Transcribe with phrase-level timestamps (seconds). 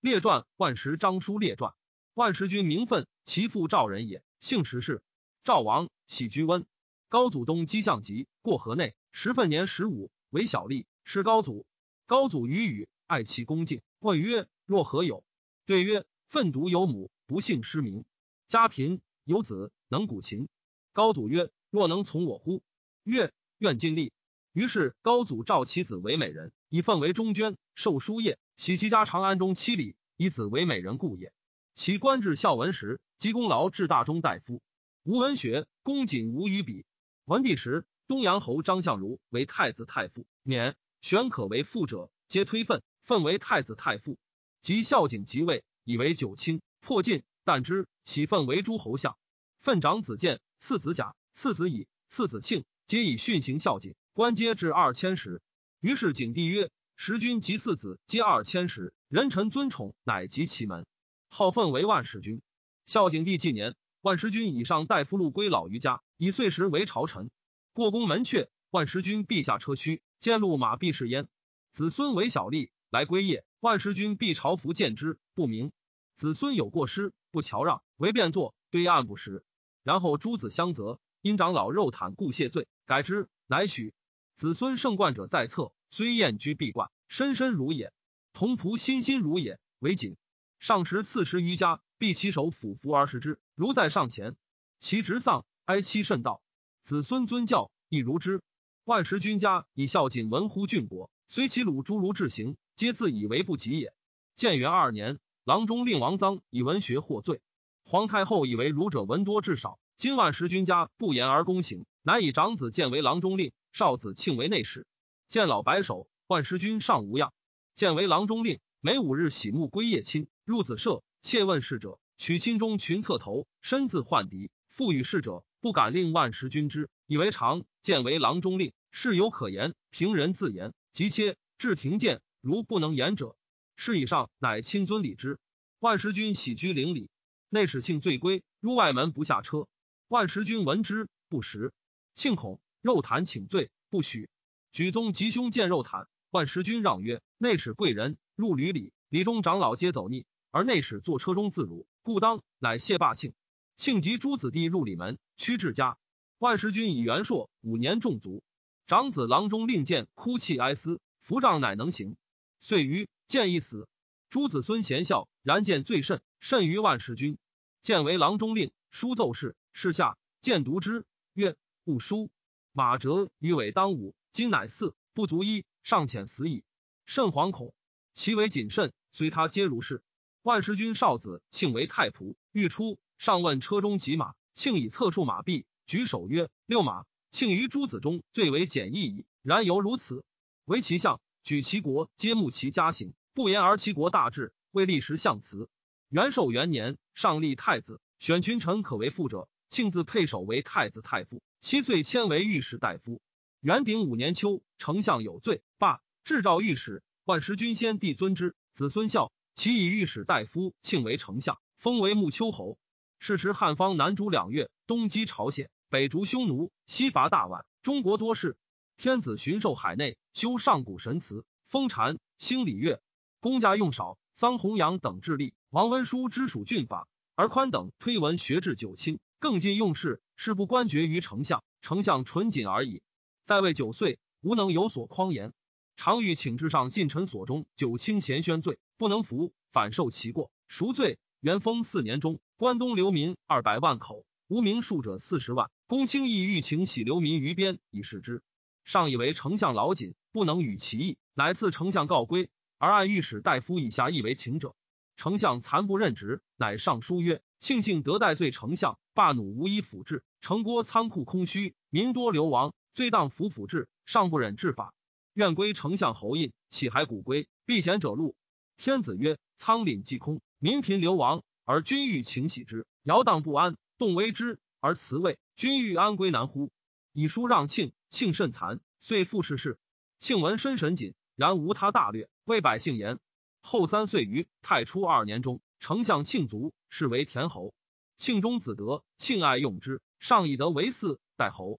[0.00, 1.74] 列传万石章书列传。
[2.14, 5.02] 万石君名分，其父赵人也，姓石氏。
[5.44, 6.64] 赵王喜居温。
[7.10, 10.86] 高祖东击项籍，过河内，时分年十五，为小吏。
[11.04, 11.66] 是高祖。
[12.06, 15.22] 高祖与语爱其恭敬，问曰：“若何有？”
[15.66, 18.06] 对曰：“奋独有母，不幸失明。
[18.48, 20.48] 家贫，有子能鼓琴。”
[20.94, 22.62] 高祖曰：“若能从我乎？”
[23.04, 24.14] 曰：“愿尽力。”
[24.54, 31.32] 于是高祖召其子为美人，以奉为中捐，授书业，喜其家长安中七里，以子为美人故也。
[31.72, 34.60] 其官至孝文时，积功劳至大中大夫。
[35.02, 36.84] 吴文学，公瑾无与比。
[37.24, 44.18] 文帝时，东阳侯张相如为太子太傅，免玄可为父者，皆推愤，愤为太子太傅。
[44.60, 49.16] 及孝景即位，以为九卿，破晋，但之，起愤为诸侯相。
[49.60, 55.40] 愤长子建，次子甲，次子乙，次子庆，皆以训行孝景，官阶至二千石。
[55.80, 56.70] 于是景帝曰
[57.02, 60.84] ：“时君及四子皆二千石，人臣尊宠，乃及其门。”
[61.32, 62.42] 号奉为万世君。
[62.84, 67.30] 孝景帝纪年，万世君以上大夫禄归老于家，以岁时为朝臣。
[67.72, 71.26] 过宫门阙，万世君陛下车驱，见路马必是焉。
[71.72, 75.72] 子孙为小吏，来归夜，万世君必朝服见之，不明。
[76.16, 79.42] 子孙有过失，不乔让，为变作，对案不实。
[79.82, 83.94] 然后诸子相责，因长老肉袒故谢罪，改之，乃许。
[84.34, 87.92] 子孙胜冠者在侧，虽宴居必冠，深深如也。
[88.32, 90.16] 同仆心心如也，为谨。
[90.60, 93.40] 上食四十余家，必其手抚服而食之。
[93.56, 94.36] 如在上前，
[94.78, 96.40] 其侄丧，哀戚甚道。
[96.84, 98.42] 子孙尊教，亦如之。
[98.84, 103.92] 万石君家以孝谨闻乎郡国，虽其鲁诸如至行，皆自以为不及也。
[104.36, 107.40] 建元二年，郎中令王臧以文学获罪，
[107.82, 109.80] 皇太后以为儒者闻多至少。
[109.96, 114.86] 今万石君家不言而公行，乃以长子建为郎中令，少子庆为内史。
[115.28, 117.32] 建老白首，万石君尚无恙。
[117.74, 120.28] 见为郎中令，每五日洗沐归夜亲。
[120.44, 124.52] 入子舍，切问事者，取亲中群侧头，身自患敌。
[124.68, 127.64] 复与事者，不敢令万石君之，以为常。
[127.82, 130.72] 见为郎中令，事有可言，平人自言。
[130.92, 133.34] 即切至庭见，如不能言者，
[133.74, 135.40] 事以上，乃亲尊礼之。
[135.80, 137.10] 万石君喜居陵里，
[137.48, 139.66] 内史庆醉归，入外门不下车。
[140.06, 141.72] 万石君闻之，不食。
[142.14, 144.30] 庆恐，肉袒请罪，不许。
[144.70, 153.34] 举宗吉凶见肉袒，万石君让曰：“内史贵人，入吕里，里中长老皆走逆。”而内史坐车中自如，故当乃谢罢庆。
[153.76, 155.98] 庆及诸子弟入里门，屈至家。
[156.38, 158.44] 万石君以元朔五年中卒。
[158.86, 162.16] 长子郎中令见哭泣哀思，扶杖乃能行。
[162.60, 163.88] 遂于见一死。
[164.28, 167.38] 诸子孙贤孝，然见最甚，甚于万石君。
[167.82, 172.30] 见为郎中令，书奏事，事下见读之，曰：“不书。
[172.72, 176.64] 马哲于尾当午，今乃四不足一，尚遣死矣。
[177.06, 177.74] 甚惶恐，
[178.14, 180.02] 其为谨慎，虽他皆如是。”
[180.42, 189.24] 万石君少子庆为太仆，欲出，上问车中几马，庆以策数马币，举手曰：“六马。”庆于诸子中最为简易矣。
[189.42, 190.24] 然犹如此，
[190.64, 195.68] 为其相，举其国，皆慕其家行，不言而其国大治，为立时相辞。
[196.08, 203.20] 元寿元年，上立太子，选群臣可为父者，庆自配首为太子太傅，七岁迁为御史大夫。
[203.60, 207.02] 元鼎五年秋，丞相有罪，罢，制诏御史。
[207.26, 209.32] 万石君先帝尊之，子孙孝。
[209.54, 212.78] 其以御史大夫庆为丞相，封为穆丘侯。
[213.18, 217.64] 是时汉方南逐两越，东击朝鲜，北逐匈奴，西伐大宛。
[217.82, 218.56] 中国多事。
[218.96, 223.02] 天子巡狩海内，修上古神祠，封禅，兴礼乐。
[223.40, 225.52] 公家用少，桑弘羊等致力。
[225.68, 230.22] 王温书之属郡法，而宽等推文学至九卿，更尽用事。
[230.34, 233.02] 事不官爵于丞相，丞相纯谨而已。
[233.50, 235.52] 在位九岁，无能有所匡言。
[235.96, 241.18] 常欲请至上近臣所中九卿咸宣罪，不能服，反受其过，赎罪。
[241.40, 245.68] 元丰四年中，关东流民二百万口，无名数者四十万。
[245.88, 248.40] 公卿亦欲请徙流民于边以示之。
[248.84, 254.76] 上以为丞相老谨，不能与其意，乃赐丞相告归，而按御史大夫以下亦为请者。
[255.16, 264.94] 丞相残不任职，乃上书曰：庆幸得代罪丞相，罢弩无以辅治，城郭仓库空虚，民多流亡，罪当服辅治，尚不忍治法。
[265.32, 267.48] 愿归丞相侯印，岂还古归？
[267.64, 268.34] 避贤者路。
[268.76, 276.70] 天子曰：仓廪既空，民贫流亡，而君欲请喜之，摇荡不安，动为之而辞位，君欲安归难乎？
[277.12, 279.78] 以书让庆，庆甚残，遂复事事。
[280.18, 283.18] 庆闻深神谨，然无他大略，为百姓言。
[283.62, 287.72] 后三岁余，太初二年中，丞相庆卒，是为田侯。
[288.16, 291.78] 庆中子德，庆爱用之，上以德为嗣，代侯。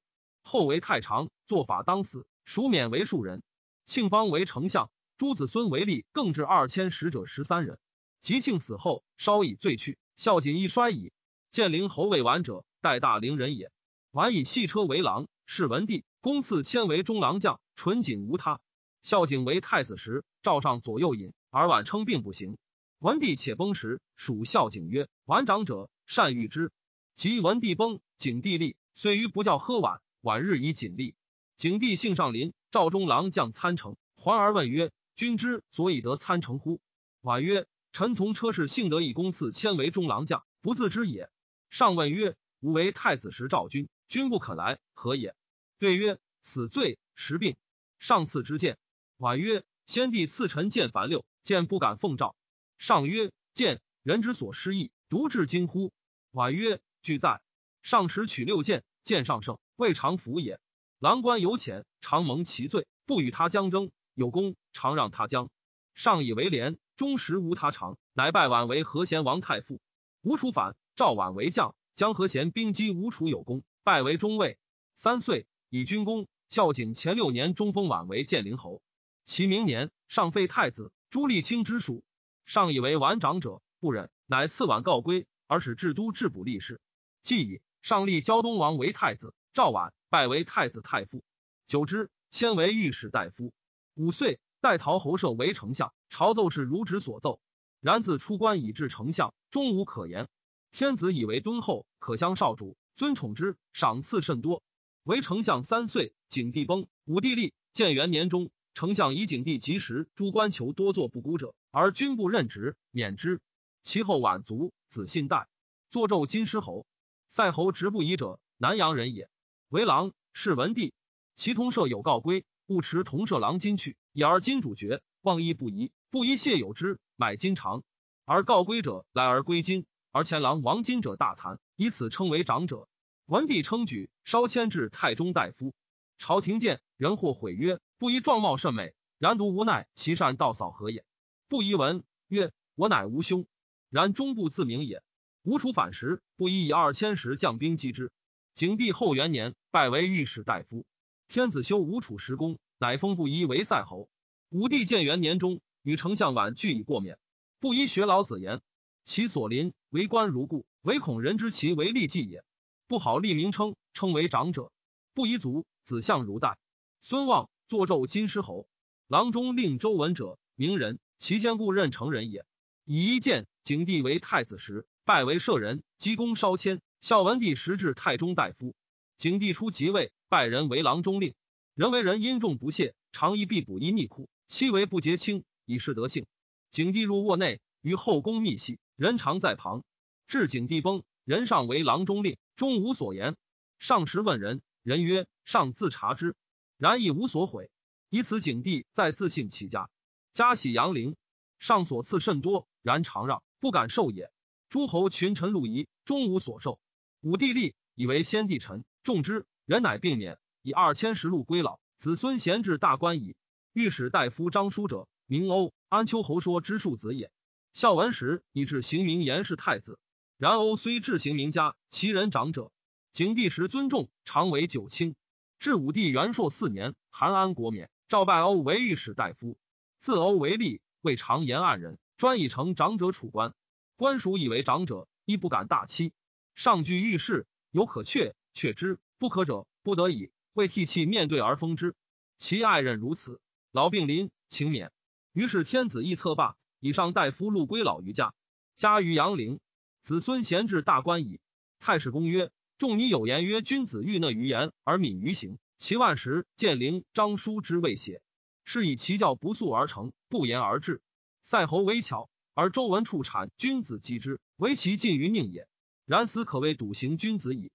[0.52, 2.28] 后为太常，做法当死。
[2.44, 3.42] 蜀免为庶人，
[3.86, 7.80] 庆方为丞相，诸子孙为吏，更至二千使者十三人。
[8.22, 11.14] 吉庆死后，稍以罪去，孝谨亦衰矣。
[11.52, 13.72] 建陵侯为完者，代大陵人也。
[14.12, 16.04] 完以戏车为郎，是文帝。
[16.20, 18.60] 公赐迁为中郎将，纯谨无他。
[19.04, 22.58] 孝景为太子时，赵上左右引，而晚称病不行。
[23.00, 26.74] 文帝且崩时，属孝景曰：“晚长者，善遇之。”
[27.16, 30.02] 及文帝崩，景帝立，遂于不教喝晚。
[30.22, 31.16] 晚日以锦立。
[31.58, 36.80] 景帝幸上林，赵中郎将参城，环而问曰：“君之所以得参城乎？”
[37.22, 41.30] 晚曰：“臣从车氏幸得以公赐迁为中郎将，不自知也。”
[41.70, 45.36] 上问曰：“吾为太子时召君，君不肯来，何也？”
[45.80, 47.56] 对曰：“死罪，时病。”
[47.98, 48.78] 上赐之见。
[49.18, 52.36] 婉曰：“先帝赐臣见樊六，见不敢奉诏。”
[52.78, 55.92] 上曰：“见人之所失意，独至今乎？”
[56.32, 57.42] 婉曰：“俱在。”
[57.82, 60.60] 上时取六剑，剑上胜，未尝服也。
[61.00, 65.50] 郎官有浅，常蒙其罪，不与他将争；有功，常让他将。
[65.94, 69.82] 上以为廉，终时无他长，乃拜婉为和贤王太傅。
[70.22, 74.58] 吴楚反，赵婉为将，将和贤兵击吴楚有功，拜为中尉。
[74.96, 75.48] 三岁。
[75.74, 78.82] 以军功，孝景前六年中封宛为建陵侯。
[79.24, 82.04] 其明年，上废太子，朱立清之属。
[82.46, 86.82] 上以为晚长者，不忍，乃赐宛告归，而使治都治补吏事。
[87.24, 91.24] 既以上立胶东王为太子，赵绾拜为太子太傅。
[91.66, 93.54] 久之，迁为御史大夫。
[93.96, 97.42] 五岁，代陶侯舍为丞相，朝奏事如旨所奏。
[97.80, 100.30] 然自出关以至丞相，终无可言。
[100.72, 104.62] 天子以为敦厚，可相少主，尊宠之，赏赐甚多。
[105.04, 107.54] 为丞相三岁，景帝崩，武帝立。
[107.74, 113.42] 建元年中，丞相以景帝及时，诸官求多作不孤者，而君不任职，免之。
[113.82, 115.48] 其后晚卒，子信代
[115.90, 116.86] 作纣金狮侯。
[117.34, 119.30] 塞侯直不疑者，南阳人也。
[119.70, 120.94] 为郎，是文帝。
[121.34, 125.94] 其同舍有告归，勿持同舍郎金去，以而金主爵，望义不疑。
[126.10, 127.84] 不疑谢有之，买金长。
[128.26, 132.90] 而告归者来而归金，而前郎亡金者大残，以此称为长者。
[133.28, 135.74] 文帝称举，稍迁至太中大夫。
[136.18, 141.06] 朝廷见人或毁曰：“不疑状貌甚美，然独无奈其善道扫何也？”
[141.48, 143.48] 不疑闻曰：“我乃无兄，
[143.90, 145.02] 然终不自明也。”
[145.44, 148.12] 吴楚反时，不疑以二千石将兵击之。
[148.54, 150.86] 景帝后元年，拜为御史大夫。
[151.28, 154.08] 天子修吴楚时功，乃封不疑为塞侯。
[154.50, 157.18] 武帝建元年中，与丞相婉俱以过免。
[157.60, 158.62] 不疑学老子言，
[159.04, 162.44] 其所临为官如故，唯恐人知其为利计也。
[162.88, 164.72] 不好立名称，称为长者。
[165.16, 166.60] 不宜族，子相如代。
[167.00, 168.68] 孙望作纣金狮侯。
[169.08, 172.46] 郎中令周文者，名人，其先故任成人也。
[172.86, 176.80] 以一见景帝为太子时，拜为舍人，积功稍迁。
[177.02, 178.76] 孝文帝时至太中大夫。
[179.18, 181.34] 景帝初即位，拜人为郎中令。
[181.74, 186.28] 人为人因重不懈，常以必补衣逆裤，妻为不节轻，以示德性。
[186.70, 189.84] 景帝入卧内，于后宫密戏，人常在旁。
[190.28, 192.38] 至景帝崩，人上为郎中令。
[192.56, 193.36] 终无所言。
[193.80, 196.36] 上时问人，人曰：“上自察之。”
[196.78, 197.72] 然亦无所悔。
[198.10, 199.90] 以此景帝在自信其家，
[200.34, 201.16] 家喜阳陵。
[201.58, 204.32] 上所赐甚多，然常让，不敢受也。
[204.72, 206.80] 诸侯群臣禄仪，终无所受。
[207.20, 209.46] 武帝立，以为先帝臣，重之。
[209.66, 211.82] 人乃并免，以二千石禄归老。
[211.98, 213.36] 子孙贤至大官矣。
[213.74, 217.34] 御史大夫张叔者，名欧，安丘侯说之庶子也。
[217.74, 220.00] 孝文时以至行名言是太子。
[220.38, 222.72] 然欧虽至行名家，其人长者。
[223.12, 225.16] 景帝时尊重，常为九卿。
[225.60, 229.58] 至武帝元朔四年，韩安国免，召拜欧为御史大夫。
[230.00, 233.54] 自欧为吏，未尝言案人，专以成长者处官。
[234.02, 236.12] 官属以为长者，亦不敢大欺。
[236.56, 241.94] 上居御室，有可却，却之；不可者，不得已，为替泣面对而封之。
[242.40, 243.40] 其爱人如此，
[243.72, 244.92] 老病临，请免。
[245.34, 248.34] 于是天子亦策罢，以上大夫禄归老于家，
[248.76, 249.60] 家于阳陵。
[250.02, 251.40] 子孙贤至大官矣。
[251.78, 255.60] 太史公曰：仲尼有言曰：君子欲讷于言而敏于行。
[255.78, 258.24] 其万时建陵张书之未写，
[258.64, 261.04] 是以其教不速而成，不言而至。
[261.44, 265.68] 塞侯为巧，而周文处产君子击之，唯其近于命也。
[266.06, 267.72] 然死可谓笃行君子矣。